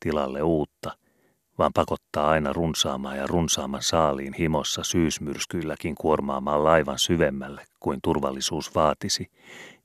tilalle 0.00 0.42
uutta, 0.42 0.96
vaan 1.58 1.72
pakottaa 1.74 2.28
aina 2.30 2.52
runsaamaan 2.52 3.16
ja 3.16 3.26
runsaaman 3.26 3.82
saaliin 3.82 4.34
himossa 4.34 4.84
syysmyrskyilläkin 4.84 5.94
kuormaamaan 5.94 6.64
laivan 6.64 6.98
syvemmälle 6.98 7.64
kuin 7.80 8.00
turvallisuus 8.02 8.74
vaatisi 8.74 9.30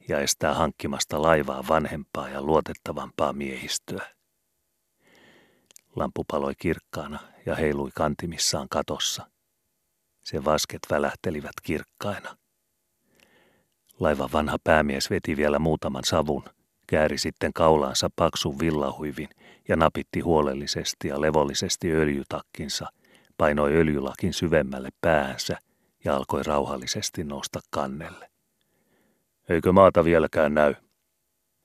ja 0.09 0.19
estää 0.19 0.53
hankkimasta 0.53 1.21
laivaa 1.21 1.63
vanhempaa 1.69 2.29
ja 2.29 2.41
luotettavampaa 2.41 3.33
miehistöä. 3.33 4.18
Lampu 5.99 6.23
paloi 6.23 6.53
kirkkaana 6.57 7.19
ja 7.45 7.55
heilui 7.55 7.89
kantimissaan 7.95 8.67
katossa. 8.69 9.29
Sen 10.23 10.45
vasket 10.45 10.79
välähtelivät 10.89 11.51
kirkkaina. 11.63 12.37
Laivan 13.99 14.29
vanha 14.33 14.57
päämies 14.63 15.09
veti 15.09 15.37
vielä 15.37 15.59
muutaman 15.59 16.03
savun, 16.03 16.43
kääri 16.87 17.17
sitten 17.17 17.53
kaulaansa 17.53 18.09
paksun 18.15 18.59
villahuivin 18.59 19.29
ja 19.67 19.75
napitti 19.75 20.19
huolellisesti 20.19 21.07
ja 21.07 21.21
levollisesti 21.21 21.91
öljytakkinsa, 21.91 22.89
painoi 23.37 23.73
öljylakin 23.73 24.33
syvemmälle 24.33 24.89
päänsä 25.01 25.57
ja 26.05 26.15
alkoi 26.15 26.43
rauhallisesti 26.43 27.23
nousta 27.23 27.59
kannelle. 27.69 28.29
Eikö 29.49 29.71
maata 29.71 30.03
vieläkään 30.03 30.53
näy? 30.53 30.75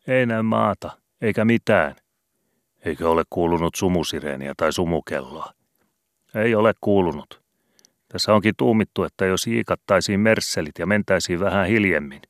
Ei 0.07 0.27
näy 0.27 0.43
maata, 0.43 0.91
eikä 1.21 1.45
mitään, 1.45 1.97
Eikö 2.85 3.11
ole 3.11 3.23
kuulunut 3.31 3.75
sumusireeniä 3.75 4.55
tai 4.57 4.73
sumukelloa? 4.73 5.53
Ei 6.35 6.55
ole 6.55 6.75
kuulunut. 6.81 7.43
Tässä 8.09 8.35
onkin 8.35 8.55
tuumittu, 8.57 9.05
että 9.05 9.27
jos 9.27 9.47
iikattaisiin 9.47 10.21
mersselit 10.21 10.79
ja 10.79 10.87
mentäisiin 10.87 11.41
vähän 11.41 11.67
hiljemmin. 11.67 12.23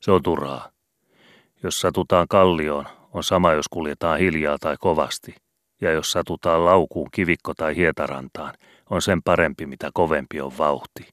Se 0.00 0.10
on 0.10 0.22
turhaa. 0.22 0.70
Jos 1.62 1.80
satutaan 1.80 2.28
kallioon, 2.28 2.84
on 3.12 3.24
sama 3.24 3.52
jos 3.52 3.68
kuljetaan 3.68 4.18
hiljaa 4.18 4.58
tai 4.60 4.76
kovasti. 4.80 5.34
Ja 5.80 5.92
jos 5.92 6.12
satutaan 6.12 6.64
laukuun, 6.64 7.08
kivikko 7.10 7.54
tai 7.54 7.76
hietarantaan, 7.76 8.54
on 8.90 9.02
sen 9.02 9.22
parempi, 9.22 9.66
mitä 9.66 9.90
kovempi 9.94 10.40
on 10.40 10.52
vauhti. 10.58 11.08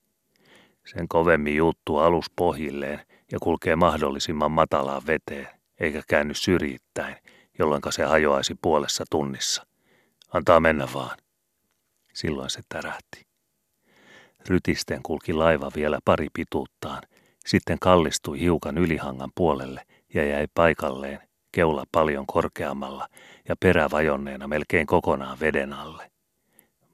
Sen 0.85 1.07
kovemmin 1.07 1.55
juuttuu 1.55 1.97
alus 1.97 2.25
pohjilleen 2.35 2.99
ja 3.31 3.39
kulkee 3.39 3.75
mahdollisimman 3.75 4.51
matalaan 4.51 5.01
veteen, 5.07 5.47
eikä 5.79 6.01
käänny 6.07 6.33
syrjittäin, 6.33 7.15
jolloin 7.59 7.81
se 7.89 8.03
hajoaisi 8.03 8.55
puolessa 8.61 9.03
tunnissa. 9.09 9.65
Antaa 10.33 10.59
mennä 10.59 10.87
vaan. 10.93 11.17
Silloin 12.13 12.49
se 12.49 12.61
tärähti. 12.69 13.27
Rytisten 14.47 15.03
kulki 15.03 15.33
laiva 15.33 15.71
vielä 15.75 15.99
pari 16.05 16.27
pituuttaan, 16.33 17.01
sitten 17.45 17.79
kallistui 17.79 18.39
hiukan 18.39 18.77
ylihangan 18.77 19.31
puolelle 19.35 19.85
ja 20.13 20.25
jäi 20.25 20.47
paikalleen, 20.53 21.19
keula 21.51 21.83
paljon 21.91 22.27
korkeammalla 22.27 23.07
ja 23.49 23.55
perä 23.59 23.89
vajonneena 23.91 24.47
melkein 24.47 24.87
kokonaan 24.87 25.39
veden 25.39 25.73
alle. 25.73 26.11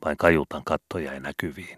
Vain 0.05 0.17
kajutan 0.17 0.63
katto 0.65 0.99
jäi 0.99 1.19
näkyviin. 1.19 1.77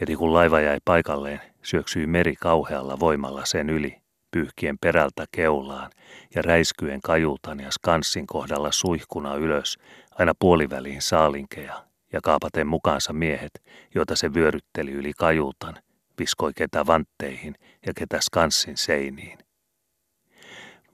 Heti 0.00 0.16
kun 0.16 0.34
laiva 0.34 0.60
jäi 0.60 0.78
paikalleen, 0.84 1.40
syöksyi 1.62 2.06
meri 2.06 2.36
kauhealla 2.36 3.00
voimalla 3.00 3.44
sen 3.44 3.70
yli 3.70 4.03
pyyhkien 4.34 4.78
perältä 4.78 5.24
keulaan 5.32 5.90
ja 6.34 6.42
räiskyen 6.42 7.00
kajutan 7.00 7.60
ja 7.60 7.70
skanssin 7.70 8.26
kohdalla 8.26 8.72
suihkuna 8.72 9.34
ylös 9.34 9.78
aina 10.10 10.32
puoliväliin 10.38 11.02
saalinkeja 11.02 11.84
ja 12.12 12.20
kaapaten 12.20 12.66
mukaansa 12.66 13.12
miehet, 13.12 13.62
joita 13.94 14.16
se 14.16 14.34
vyörytteli 14.34 14.90
yli 14.90 15.12
kajutan, 15.18 15.74
viskoi 16.18 16.52
ketä 16.56 16.86
vantteihin 16.86 17.54
ja 17.86 17.92
ketä 17.94 18.20
skanssin 18.20 18.76
seiniin. 18.76 19.38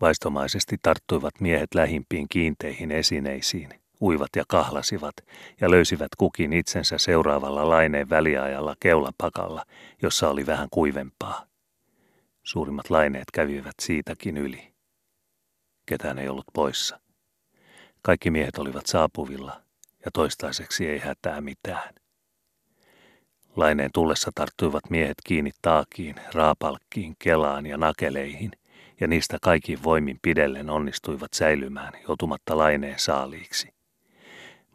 Vaistomaisesti 0.01 0.77
tarttuivat 0.83 1.41
miehet 1.41 1.75
lähimpiin 1.75 2.27
kiinteihin 2.29 2.91
esineisiin, 2.91 3.69
uivat 4.01 4.31
ja 4.37 4.45
kahlasivat 4.49 5.15
ja 5.61 5.71
löysivät 5.71 6.15
kukin 6.19 6.53
itsensä 6.53 6.99
seuraavalla 6.99 7.69
laineen 7.69 8.11
väliajalla 8.11 8.75
keulapakalla, 8.81 9.65
jossa 10.03 10.29
oli 10.29 10.47
vähän 10.47 10.69
kuivempaa. 10.71 11.50
Suurimmat 12.43 12.91
laineet 12.91 13.31
kävivät 13.35 13.75
siitäkin 13.83 14.37
yli. 14.37 14.73
Ketään 15.87 16.19
ei 16.19 16.29
ollut 16.29 16.47
poissa. 16.53 17.01
Kaikki 18.03 18.31
miehet 18.31 18.59
olivat 18.59 18.87
saapuvilla 18.87 19.63
ja 20.05 20.11
toistaiseksi 20.15 20.89
ei 20.89 20.99
hätää 20.99 21.41
mitään. 21.41 21.95
Laineen 23.57 23.91
tullessa 23.95 24.31
tarttuivat 24.35 24.91
miehet 24.91 25.17
kiinni 25.25 25.51
taakiin, 25.63 26.15
raapalkkiin, 26.35 27.17
kelaan 27.19 27.67
ja 27.67 27.77
nakeleihin, 27.77 28.51
ja 29.01 29.09
niistä 29.09 29.39
kaikki 29.43 29.83
voimin 29.83 30.19
pidellen 30.23 30.71
onnistuivat 30.71 31.33
säilymään 31.35 31.93
joutumatta 32.09 32.59
laineen 32.59 32.99
saaliiksi. 32.99 33.75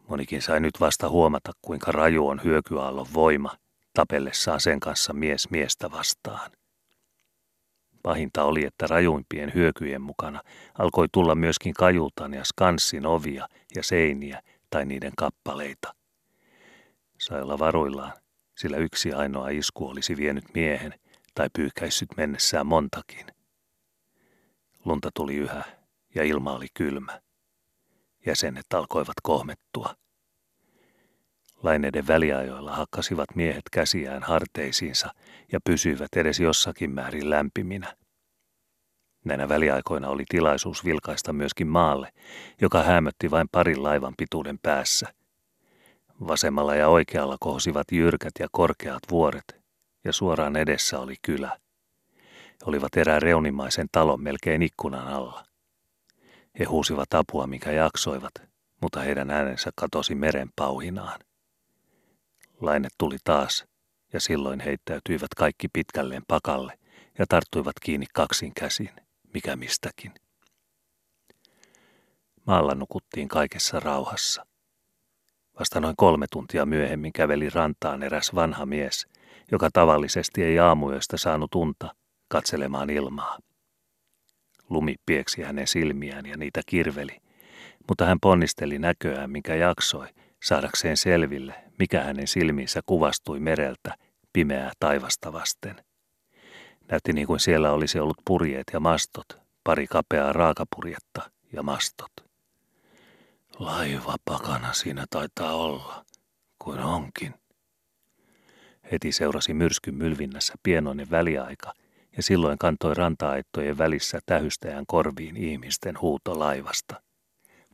Monikin 0.08 0.42
sai 0.42 0.60
nyt 0.60 0.80
vasta 0.80 1.08
huomata, 1.08 1.52
kuinka 1.62 1.92
raju 1.92 2.28
on 2.28 2.40
hyökyaallon 2.44 3.06
voima, 3.14 3.56
tapellessaan 3.94 4.60
sen 4.60 4.80
kanssa 4.80 5.12
mies 5.12 5.50
miestä 5.50 5.90
vastaan. 5.90 6.50
Pahinta 8.06 8.44
oli, 8.44 8.64
että 8.64 8.86
rajuimpien 8.86 9.54
hyökyjen 9.54 10.02
mukana 10.02 10.42
alkoi 10.78 11.06
tulla 11.12 11.34
myöskin 11.34 11.74
kajutan 11.74 12.34
ja 12.34 12.44
skanssin 12.44 13.06
ovia 13.06 13.48
ja 13.76 13.82
seiniä 13.82 14.42
tai 14.70 14.86
niiden 14.86 15.12
kappaleita. 15.16 15.94
Sai 17.20 17.42
olla 17.42 17.58
varuillaan, 17.58 18.12
sillä 18.56 18.76
yksi 18.76 19.12
ainoa 19.12 19.48
isku 19.48 19.88
olisi 19.88 20.16
vienyt 20.16 20.44
miehen 20.54 20.94
tai 21.34 21.48
pyyhkäissyt 21.52 22.08
mennessään 22.16 22.66
montakin. 22.66 23.26
Lunta 24.84 25.10
tuli 25.14 25.34
yhä 25.34 25.62
ja 26.14 26.24
ilma 26.24 26.52
oli 26.52 26.66
kylmä. 26.74 27.20
Jäsenet 28.26 28.66
alkoivat 28.74 29.16
kohmettua. 29.22 29.94
Laineiden 31.62 32.06
väliajoilla 32.06 32.72
hakkasivat 32.76 33.34
miehet 33.34 33.64
käsiään 33.72 34.22
harteisiinsa 34.22 35.08
ja 35.52 35.60
pysyivät 35.64 36.08
edes 36.16 36.40
jossakin 36.40 36.90
määrin 36.90 37.30
lämpiminä. 37.30 37.96
Näinä 39.24 39.48
väliaikoina 39.48 40.08
oli 40.08 40.24
tilaisuus 40.28 40.84
vilkaista 40.84 41.32
myöskin 41.32 41.66
maalle, 41.66 42.12
joka 42.60 42.82
hämötti 42.82 43.30
vain 43.30 43.48
parin 43.52 43.82
laivan 43.82 44.14
pituuden 44.16 44.58
päässä. 44.62 45.14
Vasemmalla 46.26 46.74
ja 46.74 46.88
oikealla 46.88 47.36
kohosivat 47.40 47.92
jyrkät 47.92 48.32
ja 48.38 48.48
korkeat 48.52 49.02
vuoret, 49.10 49.60
ja 50.04 50.12
suoraan 50.12 50.56
edessä 50.56 50.98
oli 50.98 51.14
kylä. 51.22 51.58
He 52.46 52.64
olivat 52.66 52.96
erään 52.96 53.22
reunimaisen 53.22 53.86
talon 53.92 54.22
melkein 54.22 54.62
ikkunan 54.62 55.08
alla. 55.08 55.44
He 56.58 56.64
huusivat 56.64 57.14
apua, 57.14 57.46
mikä 57.46 57.70
jaksoivat, 57.72 58.32
mutta 58.82 59.00
heidän 59.00 59.30
äänensä 59.30 59.70
katosi 59.74 60.14
meren 60.14 60.50
pauhinaan. 60.56 61.20
Laine 62.60 62.88
tuli 62.98 63.16
taas, 63.24 63.64
ja 64.12 64.20
silloin 64.20 64.60
heittäytyivät 64.60 65.34
kaikki 65.36 65.68
pitkälleen 65.68 66.22
pakalle 66.28 66.78
ja 67.18 67.26
tarttuivat 67.28 67.74
kiinni 67.82 68.06
kaksin 68.14 68.52
käsin, 68.54 68.90
mikä 69.34 69.56
mistäkin. 69.56 70.12
Maalla 72.46 72.74
nukuttiin 72.74 73.28
kaikessa 73.28 73.80
rauhassa. 73.80 74.46
Vasta 75.58 75.80
noin 75.80 75.96
kolme 75.96 76.26
tuntia 76.32 76.66
myöhemmin 76.66 77.12
käveli 77.12 77.50
rantaan 77.50 78.02
eräs 78.02 78.34
vanha 78.34 78.66
mies, 78.66 79.06
joka 79.52 79.70
tavallisesti 79.72 80.44
ei 80.44 80.58
aamuyöstä 80.58 81.16
saanut 81.16 81.54
unta, 81.54 81.94
katselemaan 82.28 82.90
ilmaa. 82.90 83.38
Lumi 84.70 84.94
pieksi 85.06 85.42
hänen 85.42 85.66
silmiään 85.66 86.26
ja 86.26 86.36
niitä 86.36 86.60
kirveli, 86.66 87.16
mutta 87.88 88.06
hän 88.06 88.20
ponnisteli 88.20 88.78
näköään, 88.78 89.30
minkä 89.30 89.54
jaksoi, 89.54 90.08
saadakseen 90.46 90.96
selville, 90.96 91.54
mikä 91.78 92.02
hänen 92.02 92.26
silmiinsä 92.26 92.80
kuvastui 92.86 93.40
mereltä 93.40 93.94
pimeää 94.32 94.72
taivasta 94.80 95.32
vasten. 95.32 95.84
Näytti 96.90 97.12
niin 97.12 97.26
kuin 97.26 97.40
siellä 97.40 97.72
olisi 97.72 97.98
ollut 97.98 98.16
purjeet 98.24 98.66
ja 98.72 98.80
mastot, 98.80 99.26
pari 99.64 99.86
kapeaa 99.86 100.32
raakapurjetta 100.32 101.30
ja 101.52 101.62
mastot. 101.62 102.12
Laiva 103.58 104.16
pakana 104.24 104.72
siinä 104.72 105.04
taitaa 105.10 105.54
olla, 105.54 106.04
kuin 106.58 106.80
onkin. 106.80 107.34
Heti 108.92 109.12
seurasi 109.12 109.54
myrskyn 109.54 109.94
mylvinnässä 109.94 110.54
pienoinen 110.62 111.10
väliaika, 111.10 111.72
ja 112.16 112.22
silloin 112.22 112.58
kantoi 112.58 112.94
rantaaittojen 112.94 113.78
välissä 113.78 114.18
tähystäjän 114.26 114.84
korviin 114.86 115.36
ihmisten 115.36 116.00
huuto 116.00 116.38
laivasta. 116.38 117.02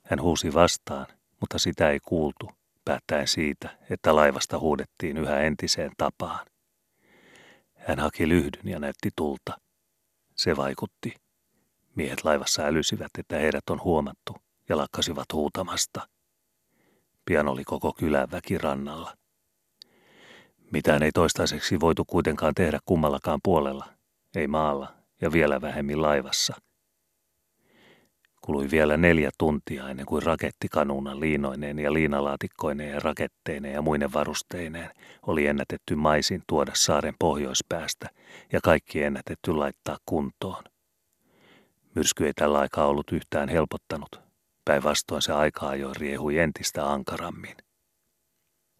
Hän 0.04 0.22
huusi 0.22 0.54
vastaan, 0.54 1.06
mutta 1.40 1.58
sitä 1.58 1.90
ei 1.90 2.00
kuultu, 2.00 2.50
päättäen 2.84 3.28
siitä, 3.28 3.78
että 3.90 4.16
laivasta 4.16 4.58
huudettiin 4.58 5.16
yhä 5.16 5.40
entiseen 5.40 5.90
tapaan. 5.96 6.46
Hän 7.74 7.98
haki 7.98 8.28
lyhdyn 8.28 8.68
ja 8.68 8.78
näytti 8.78 9.10
tulta. 9.16 9.56
Se 10.36 10.56
vaikutti. 10.56 11.14
Miehet 11.94 12.24
laivassa 12.24 12.62
älysivät, 12.62 13.10
että 13.18 13.36
heidät 13.36 13.70
on 13.70 13.80
huomattu, 13.84 14.36
ja 14.68 14.76
lakkasivat 14.76 15.32
huutamasta. 15.32 16.08
Pian 17.24 17.48
oli 17.48 17.64
koko 17.64 17.92
kylän 17.92 18.30
väki 18.30 18.58
rannalla. 18.58 19.16
Mitään 20.72 21.02
ei 21.02 21.12
toistaiseksi 21.12 21.80
voitu 21.80 22.04
kuitenkaan 22.04 22.54
tehdä 22.54 22.78
kummallakaan 22.84 23.40
puolella, 23.44 23.86
ei 24.36 24.46
maalla 24.46 24.94
ja 25.20 25.32
vielä 25.32 25.60
vähemmin 25.60 26.02
laivassa– 26.02 26.54
Kului 28.44 28.70
vielä 28.70 28.96
neljä 28.96 29.30
tuntia 29.38 29.88
ennen 29.88 30.06
kuin 30.06 30.22
rakettikanuuna 30.22 31.20
liinoineen 31.20 31.78
ja 31.78 31.92
liinalaatikkoineen 31.92 32.90
ja 32.90 33.00
raketteineen 33.00 33.74
ja 33.74 33.82
muinen 33.82 34.12
varusteineen 34.12 34.90
oli 35.26 35.46
ennätetty 35.46 35.94
maisin 35.94 36.42
tuoda 36.46 36.72
saaren 36.74 37.14
pohjoispäästä 37.18 38.08
ja 38.52 38.60
kaikki 38.64 39.02
ennätetty 39.02 39.52
laittaa 39.52 39.96
kuntoon. 40.06 40.64
Myrsky 41.94 42.26
ei 42.26 42.32
tällä 42.32 42.58
aikaa 42.58 42.86
ollut 42.86 43.12
yhtään 43.12 43.48
helpottanut. 43.48 44.20
Päinvastoin 44.64 45.22
se 45.22 45.32
aika 45.32 45.74
jo 45.74 45.92
riehui 45.96 46.38
entistä 46.38 46.92
ankarammin. 46.92 47.56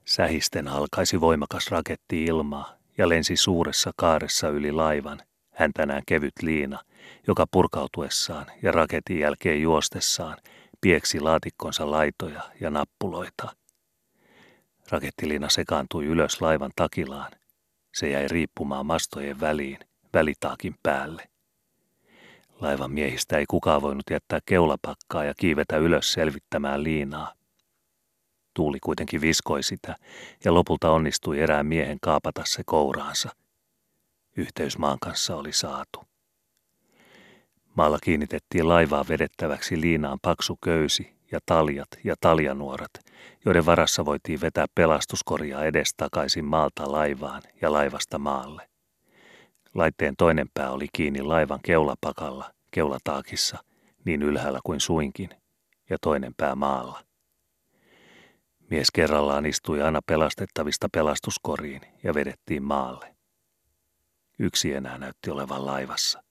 Sähisten 0.05 0.68
alkaisi 0.68 1.20
voimakas 1.20 1.70
raketti 1.70 2.25
ilmaa 2.25 2.75
ja 2.98 3.09
lensi 3.09 3.37
suuressa 3.37 3.90
kaaressa 3.96 4.48
yli 4.48 4.72
laivan, 4.72 5.20
häntänään 5.55 6.03
kevyt 6.07 6.42
liina– 6.42 6.79
joka 7.26 7.46
purkautuessaan 7.50 8.46
ja 8.62 8.72
raketin 8.72 9.18
jälkeen 9.18 9.62
juostessaan 9.62 10.38
pieksi 10.80 11.20
laatikkonsa 11.20 11.90
laitoja 11.90 12.42
ja 12.61 12.70
nappuloita. 12.70 13.56
Rakettilina 14.90 15.48
sekaantui 15.48 16.04
ylös 16.04 16.40
laivan 16.40 16.70
takilaan. 16.76 17.32
Se 17.94 18.11
jäi 18.11 18.28
riippumaan 18.28 18.87
mastojen 18.87 19.40
väliin, 19.40 19.78
välitaakin 20.14 20.74
päälle. 20.82 21.28
Laivan 22.61 22.92
miehistä 22.92 23.38
ei 23.38 23.44
kukaan 23.48 23.82
voinut 23.82 24.04
jättää 24.11 24.38
keulapakkaa 24.46 25.24
ja 25.24 25.35
kiivetä 25.35 25.76
ylös 25.76 26.12
selvittämään 26.12 26.85
liinaa. 26.85 27.35
Tuuli 28.54 28.80
kuitenkin 28.80 29.20
viskoi 29.20 29.62
sitä 29.62 29.96
ja 30.44 30.54
lopulta 30.54 30.90
onnistui 30.90 31.40
erään 31.40 31.66
miehen 31.66 31.98
kaapata 32.00 32.42
se 32.46 32.62
kouraansa. 32.66 33.28
Yhteys 34.37 34.78
maan 34.78 34.98
kanssa 35.00 35.37
oli 35.37 35.52
saatu. 35.52 36.12
Maalla 37.74 37.98
kiinnitettiin 38.02 38.68
laivaa 38.68 39.04
vedettäväksi 39.08 39.80
liinaan 39.80 40.18
paksu 40.22 40.58
köysi 40.64 41.14
ja 41.30 41.38
taljat 41.46 41.88
ja 42.04 42.14
taljanuorat, 42.20 42.90
joiden 43.44 43.66
varassa 43.66 44.04
voitiin 44.04 44.40
vetää 44.40 44.66
pelastuskoria 44.74 45.64
edestakaisin 45.64 46.44
maalta 46.44 46.92
laivaan 46.92 47.42
ja 47.62 47.72
laivasta 47.72 48.18
maalle. 48.18 48.68
Laitteen 49.74 50.14
toinen 50.18 50.48
pää 50.54 50.70
oli 50.70 50.87
kiinni 50.92 51.22
laivan 51.22 51.61
keulapakalla, 51.62 52.50
keulataakissa, 52.70 53.58
niin 54.04 54.22
ylhäällä 54.22 54.61
kuin 54.64 54.80
suinkin, 54.80 55.30
ja 55.90 55.96
toinen 56.00 56.35
pää 56.37 56.54
maalla. 56.54 57.04
Mies 58.70 58.90
kerrallaan 58.90 59.46
istui 59.46 59.82
aina 59.82 60.00
pelastettavista 60.06 60.88
pelastuskoriin 60.92 61.80
ja 62.02 62.14
vedettiin 62.14 62.62
maalle. 62.62 63.14
Yksi 64.38 64.72
enää 64.72 64.98
näytti 64.98 65.30
olevan 65.30 65.66
laivassa. 65.66 66.22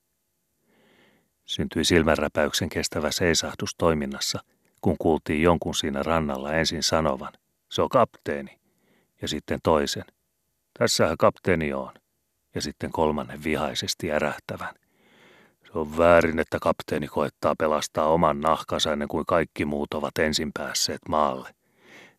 Syntyi 1.51 1.85
silmänräpäyksen 1.85 2.69
kestävä 2.69 3.11
seisahdus 3.11 3.75
toiminnassa, 3.77 4.39
kun 4.81 4.95
kuultiin 4.99 5.41
jonkun 5.41 5.75
siinä 5.75 6.03
rannalla 6.03 6.53
ensin 6.53 6.83
sanovan, 6.83 7.33
se 7.69 7.81
on 7.81 7.89
kapteeni, 7.89 8.59
ja 9.21 9.27
sitten 9.27 9.59
toisen, 9.63 10.03
tässähän 10.79 11.17
kapteeni 11.17 11.73
on, 11.73 11.93
ja 12.55 12.61
sitten 12.61 12.91
kolmannen 12.91 13.43
vihaisesti 13.43 14.11
ärähtävän. 14.11 14.75
Se 15.65 15.71
on 15.73 15.97
väärin, 15.97 16.39
että 16.39 16.57
kapteeni 16.61 17.07
koettaa 17.07 17.55
pelastaa 17.59 18.07
oman 18.07 18.41
nahkansa 18.41 18.93
ennen 18.93 19.07
kuin 19.07 19.25
kaikki 19.25 19.65
muut 19.65 19.93
ovat 19.93 20.17
ensin 20.17 20.51
päässeet 20.53 21.01
maalle. 21.09 21.49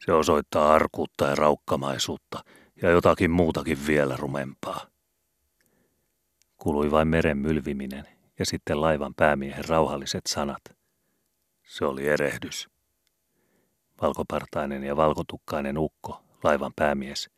Se 0.06 0.12
osoittaa 0.12 0.74
arkuutta 0.74 1.26
ja 1.26 1.34
raukkamaisuutta 1.34 2.44
ja 2.82 2.90
jotakin 2.90 3.30
muutakin 3.30 3.86
vielä 3.86 4.16
rumempaa. 4.16 4.86
Kului 6.56 6.90
vain 6.90 7.08
meren 7.08 7.38
mylviminen 7.38 8.21
ja 8.38 8.46
sitten 8.46 8.80
laivan 8.80 9.14
päämiehen 9.14 9.64
rauhalliset 9.68 10.26
sanat. 10.28 10.62
Se 11.64 11.84
oli 11.84 12.08
erehdys. 12.08 12.68
Valkopartainen 14.02 14.84
ja 14.84 14.96
valkotukkainen 14.96 15.78
ukko, 15.78 16.22
laivan 16.44 16.72
päämies, 16.76 17.30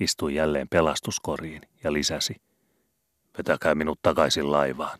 istui 0.00 0.34
jälleen 0.34 0.68
pelastuskoriin 0.68 1.62
ja 1.84 1.92
lisäsi. 1.92 2.36
Vetäkää 3.38 3.74
minut 3.74 3.98
takaisin 4.02 4.50
laivaan. 4.50 4.98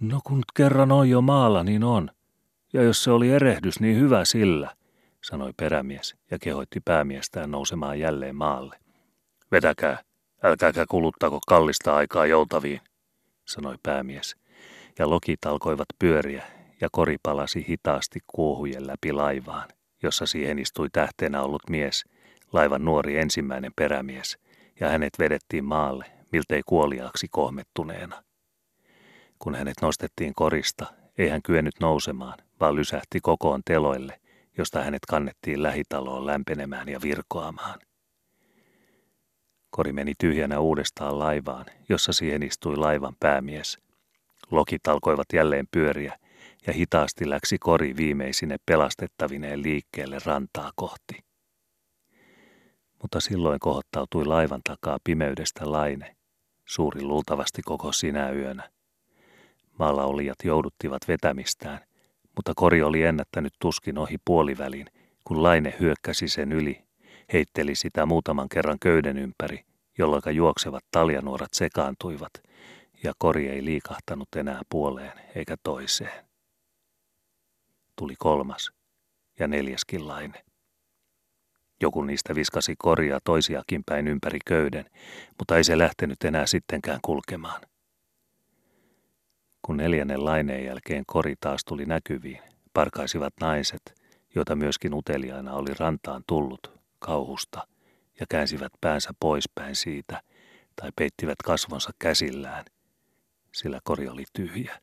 No 0.00 0.20
kun 0.24 0.42
kerran 0.54 0.92
on 0.92 1.10
jo 1.10 1.20
maalla, 1.20 1.64
niin 1.64 1.84
on. 1.84 2.10
Ja 2.72 2.82
jos 2.82 3.04
se 3.04 3.10
oli 3.10 3.30
erehdys, 3.30 3.80
niin 3.80 4.00
hyvä 4.00 4.24
sillä, 4.24 4.76
sanoi 5.24 5.52
perämies 5.56 6.14
ja 6.30 6.38
kehoitti 6.38 6.80
päämiestään 6.80 7.50
nousemaan 7.50 7.98
jälleen 7.98 8.36
maalle. 8.36 8.78
Vetäkää, 9.52 10.02
älkääkä 10.42 10.84
kuluttako 10.88 11.38
kallista 11.46 11.96
aikaa 11.96 12.26
joutaviin 12.26 12.80
sanoi 13.44 13.76
päämies, 13.82 14.36
ja 14.98 15.10
lokit 15.10 15.46
alkoivat 15.46 15.86
pyöriä 15.98 16.46
ja 16.80 16.88
kori 16.92 17.16
palasi 17.22 17.66
hitaasti 17.68 18.20
kuohujen 18.26 18.86
läpi 18.86 19.12
laivaan, 19.12 19.68
jossa 20.02 20.26
siihen 20.26 20.58
istui 20.58 20.88
tähteenä 20.92 21.42
ollut 21.42 21.70
mies, 21.70 22.04
laivan 22.52 22.84
nuori 22.84 23.18
ensimmäinen 23.18 23.72
perämies, 23.76 24.38
ja 24.80 24.88
hänet 24.88 25.12
vedettiin 25.18 25.64
maalle, 25.64 26.04
miltei 26.32 26.62
kuoliaaksi 26.66 27.26
kohmettuneena. 27.30 28.22
Kun 29.38 29.54
hänet 29.54 29.74
nostettiin 29.82 30.34
korista, 30.34 30.86
ei 31.18 31.28
hän 31.28 31.42
kyennyt 31.42 31.74
nousemaan, 31.80 32.38
vaan 32.60 32.76
lysähti 32.76 33.20
kokoon 33.20 33.60
teloille, 33.64 34.20
josta 34.58 34.82
hänet 34.82 35.06
kannettiin 35.08 35.62
lähitaloon 35.62 36.26
lämpenemään 36.26 36.88
ja 36.88 37.02
virkoamaan. 37.02 37.80
Kori 39.74 39.92
meni 39.92 40.12
tyhjänä 40.18 40.60
uudestaan 40.60 41.18
laivaan, 41.18 41.66
jossa 41.88 42.12
siihen 42.12 42.42
istui 42.42 42.76
laivan 42.76 43.16
päämies. 43.20 43.78
Lokit 44.50 44.88
alkoivat 44.88 45.26
jälleen 45.32 45.66
pyöriä, 45.70 46.18
ja 46.66 46.72
hitaasti 46.72 47.30
läksi 47.30 47.58
kori 47.58 47.96
viimeisine 47.96 48.56
pelastettavineen 48.66 49.62
liikkeelle 49.62 50.18
rantaa 50.26 50.70
kohti. 50.74 51.24
Mutta 53.02 53.20
silloin 53.20 53.60
kohottautui 53.60 54.24
laivan 54.24 54.60
takaa 54.64 54.98
pimeydestä 55.04 55.72
laine, 55.72 56.16
suuri 56.64 57.02
luultavasti 57.02 57.62
koko 57.62 57.92
sinä 57.92 58.30
yönä. 58.30 58.70
Maalla 59.78 60.04
olijat 60.04 60.38
jouduttivat 60.44 61.08
vetämistään, 61.08 61.80
mutta 62.36 62.52
kori 62.56 62.82
oli 62.82 63.02
ennättänyt 63.02 63.52
tuskin 63.60 63.98
ohi 63.98 64.16
puolivälin, 64.24 64.86
kun 65.24 65.42
laine 65.42 65.74
hyökkäsi 65.80 66.28
sen 66.28 66.52
yli, 66.52 66.84
heitteli 67.32 67.74
sitä 67.74 68.06
muutaman 68.06 68.48
kerran 68.48 68.78
köyden 68.80 69.18
ympäri, 69.18 69.64
jolloin 69.98 70.22
juoksevat 70.32 70.84
taljanuorat 70.90 71.54
sekaantuivat, 71.54 72.32
ja 73.04 73.12
kori 73.18 73.48
ei 73.48 73.64
liikahtanut 73.64 74.28
enää 74.36 74.62
puoleen 74.68 75.12
eikä 75.34 75.56
toiseen. 75.62 76.24
Tuli 77.96 78.14
kolmas 78.18 78.72
ja 79.38 79.48
neljäskin 79.48 80.08
laine. 80.08 80.44
Joku 81.80 82.02
niistä 82.02 82.34
viskasi 82.34 82.74
koria 82.78 83.18
toisiakin 83.24 83.82
päin 83.86 84.08
ympäri 84.08 84.38
köyden, 84.46 84.84
mutta 85.38 85.56
ei 85.56 85.64
se 85.64 85.78
lähtenyt 85.78 86.24
enää 86.24 86.46
sittenkään 86.46 87.00
kulkemaan. 87.02 87.60
Kun 89.62 89.76
neljännen 89.76 90.24
laineen 90.24 90.64
jälkeen 90.64 91.04
kori 91.06 91.34
taas 91.40 91.64
tuli 91.64 91.86
näkyviin, 91.86 92.40
parkaisivat 92.74 93.34
naiset, 93.40 93.94
joita 94.34 94.56
myöskin 94.56 94.94
uteliaina 94.94 95.54
oli 95.54 95.70
rantaan 95.78 96.22
tullut, 96.26 96.81
kauhusta, 97.02 97.66
ja 98.20 98.26
käänsivät 98.28 98.72
päänsä 98.80 99.10
poispäin 99.20 99.76
siitä, 99.76 100.22
tai 100.76 100.90
peittivät 100.96 101.38
kasvonsa 101.44 101.90
käsillään, 101.98 102.64
sillä 103.52 103.80
kori 103.84 104.08
oli 104.08 104.24
tyhjä. 104.32 104.80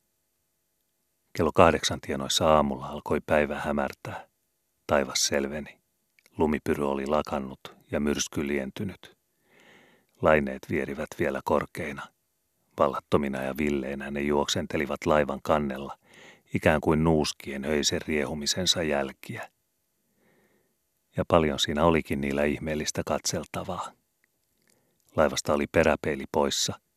Kello 1.33 1.51
kahdeksan 1.51 2.01
tienoissa 2.01 2.55
aamulla 2.55 2.87
alkoi 2.87 3.19
päivä 3.25 3.59
hämärtää. 3.59 4.27
Taivas 4.87 5.27
selveni. 5.27 5.79
Lumipyry 6.37 6.89
oli 6.91 7.05
lakannut 7.05 7.59
ja 7.91 7.99
myrsky 7.99 8.47
lientynyt. 8.47 9.17
Laineet 10.21 10.61
vierivät 10.69 11.07
vielä 11.19 11.41
korkeina. 11.45 12.07
Vallattomina 12.79 13.41
ja 13.41 13.57
villeinä 13.57 14.11
ne 14.11 14.21
juoksentelivat 14.21 15.05
laivan 15.05 15.39
kannella, 15.43 15.97
ikään 16.53 16.81
kuin 16.81 17.03
nuuskien 17.03 17.65
höisen 17.65 18.01
riehumisensa 18.07 18.83
jälkiä. 18.83 19.49
Ja 21.17 21.23
paljon 21.27 21.59
siinä 21.59 21.85
olikin 21.85 22.21
niillä 22.21 22.43
ihmeellistä 22.43 23.01
katseltavaa. 23.05 23.91
Laivasta 25.15 25.53
oli 25.53 25.67
peräpeili 25.67 26.25
poissa– 26.31 26.73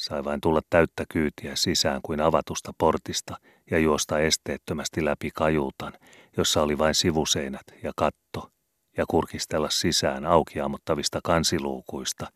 Sai 0.00 0.24
vain 0.24 0.40
tulla 0.40 0.60
täyttä 0.70 1.04
kyytiä 1.08 1.56
sisään 1.56 2.00
kuin 2.02 2.20
avatusta 2.20 2.72
portista 2.78 3.36
ja 3.70 3.78
juosta 3.78 4.18
esteettömästi 4.18 5.04
läpi 5.04 5.30
kajuutan, 5.34 5.92
jossa 6.36 6.62
oli 6.62 6.78
vain 6.78 6.94
sivuseinät 6.94 7.62
ja 7.82 7.92
katto, 7.96 8.50
ja 8.96 9.04
kurkistella 9.08 9.70
sisään 9.70 10.26
aukiamottavista 10.26 11.20
kansiluukuista 11.24 12.26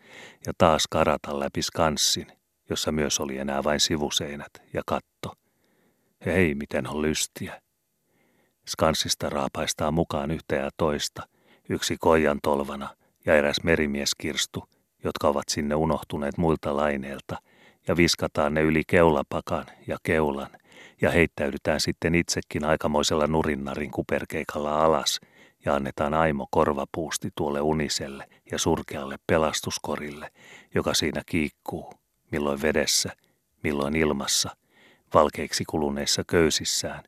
ja 0.47 0.53
taas 0.59 0.87
karata 0.91 1.41
läpi 1.41 1.63
skanssin, 1.63 2.27
jossa 2.71 2.93
myös 2.93 3.21
oli 3.21 3.39
enää 3.39 3.65
vain 3.65 3.81
sivuseinät 3.81 4.53
ja 4.73 4.83
katto. 4.87 5.33
Hei, 6.27 6.55
miten 6.55 6.89
on 6.89 7.03
lystiä. 7.03 7.63
Skanssista 8.69 9.31
raapaistaa 9.31 9.91
mukaan 9.91 10.31
yhtä 10.31 10.55
ja 10.55 10.71
toista, 10.77 11.23
yksi 11.69 11.97
koijan 12.01 12.39
tolvana 12.43 12.97
ja 13.27 13.35
eräs 13.35 13.57
merimieskirstu, 13.63 14.69
jotka 15.05 15.29
ovat 15.29 15.45
sinne 15.51 15.75
unohtuneet 15.75 16.39
muilta 16.39 16.77
laineilta– 16.77 17.39
ja 17.89 17.97
viskataan 17.97 18.55
ne 18.55 18.63
yli 18.63 18.83
keulapakan 18.87 19.67
ja 19.87 19.97
keulan 20.03 20.51
ja 21.03 21.11
heittäydytään 21.11 21.81
sitten 21.81 22.15
itsekin 22.15 22.65
aikamoisella 22.65 23.27
nurinnarin 23.27 23.91
kuperkeikalla 23.91 24.85
alas 24.85 25.21
ja 25.65 25.75
annetaan 25.75 26.15
aimo 26.15 26.47
korvapuusti 26.51 27.31
tuolle 27.35 27.61
uniselle 27.61 28.27
ja 28.51 28.59
surkealle 28.59 29.17
pelastuskorille, 29.27 30.31
joka 30.75 30.95
siinä 30.95 31.23
kiikkuu, 31.27 31.95
milloin 32.33 32.63
vedessä, 32.63 33.13
milloin 33.63 33.97
ilmassa, 33.97 34.57
valkeiksi 35.15 35.65
kuluneissa 35.65 36.23
köysissään, 36.27 37.05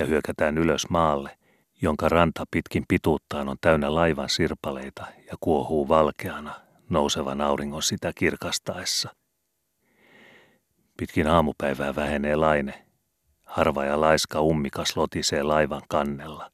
ja 0.00 0.06
hyökätään 0.06 0.58
ylös 0.58 0.88
maalle, 0.88 1.38
jonka 1.82 2.08
ranta 2.08 2.44
pitkin 2.50 2.84
pituuttaan 2.88 3.48
on 3.48 3.56
täynnä 3.60 3.94
laivan 3.94 4.28
sirpaleita 4.28 5.06
ja 5.30 5.36
kuohuu 5.40 5.88
valkeana 5.88 6.54
nousevan 6.88 7.40
auringon 7.40 7.82
sitä 7.82 8.12
kirkastaessa. 8.14 9.14
Pitkin 10.96 11.26
aamupäivää 11.26 11.96
vähenee 11.96 12.36
laine. 12.36 12.86
Harva 13.44 13.84
ja 13.84 14.00
laiska 14.00 14.40
ummikas 14.40 14.96
lotisee 14.96 15.42
laivan 15.42 15.82
kannella. 15.88 16.50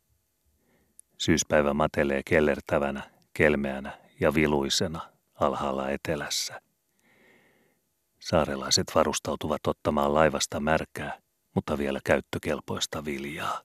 Syyspäivä 1.19 1.75
matelee 1.75 2.23
kellertävänä, 2.25 3.03
kelmeänä 3.33 3.99
ja 4.21 4.35
viluisena 4.35 5.01
alhaalla 5.35 5.91
etelässä. 5.91 6.61
Saarelaiset 8.19 8.87
varustautuvat 8.95 9.67
ottamaan 9.67 10.15
laivasta 10.15 10.61
märkää, 10.61 11.19
mutta 11.57 11.79
vielä 11.79 12.01
käyttökelpoista 12.05 13.05
viljaa. 13.05 13.61